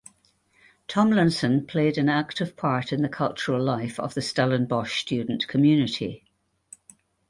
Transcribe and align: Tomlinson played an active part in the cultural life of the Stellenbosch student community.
Tomlinson 0.87 1.67
played 1.67 1.99
an 1.99 2.09
active 2.09 2.55
part 2.57 2.91
in 2.91 3.03
the 3.03 3.07
cultural 3.07 3.63
life 3.63 3.99
of 3.99 4.15
the 4.15 4.21
Stellenbosch 4.23 4.99
student 4.99 5.47
community. 5.47 6.25